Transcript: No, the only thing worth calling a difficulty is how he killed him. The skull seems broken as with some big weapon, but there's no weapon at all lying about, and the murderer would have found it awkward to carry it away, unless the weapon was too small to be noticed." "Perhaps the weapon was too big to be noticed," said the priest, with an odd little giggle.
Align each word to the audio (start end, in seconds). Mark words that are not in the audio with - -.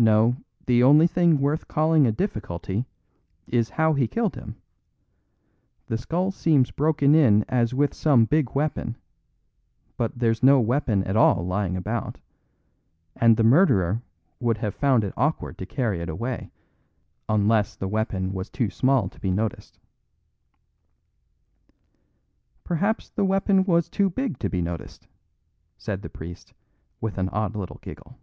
No, 0.00 0.36
the 0.66 0.80
only 0.84 1.08
thing 1.08 1.40
worth 1.40 1.66
calling 1.66 2.06
a 2.06 2.12
difficulty 2.12 2.86
is 3.48 3.70
how 3.70 3.94
he 3.94 4.06
killed 4.06 4.36
him. 4.36 4.54
The 5.88 5.98
skull 5.98 6.30
seems 6.30 6.70
broken 6.70 7.16
as 7.50 7.74
with 7.74 7.92
some 7.94 8.24
big 8.24 8.54
weapon, 8.54 8.96
but 9.96 10.16
there's 10.16 10.40
no 10.40 10.60
weapon 10.60 11.02
at 11.02 11.16
all 11.16 11.44
lying 11.44 11.76
about, 11.76 12.20
and 13.16 13.36
the 13.36 13.42
murderer 13.42 14.00
would 14.38 14.58
have 14.58 14.72
found 14.76 15.02
it 15.02 15.12
awkward 15.16 15.58
to 15.58 15.66
carry 15.66 16.00
it 16.00 16.08
away, 16.08 16.52
unless 17.28 17.74
the 17.74 17.88
weapon 17.88 18.32
was 18.32 18.48
too 18.48 18.70
small 18.70 19.08
to 19.08 19.18
be 19.18 19.32
noticed." 19.32 19.80
"Perhaps 22.62 23.08
the 23.10 23.24
weapon 23.24 23.64
was 23.64 23.88
too 23.88 24.08
big 24.10 24.38
to 24.38 24.48
be 24.48 24.62
noticed," 24.62 25.08
said 25.76 26.02
the 26.02 26.08
priest, 26.08 26.54
with 27.00 27.18
an 27.18 27.28
odd 27.30 27.56
little 27.56 27.80
giggle. 27.82 28.16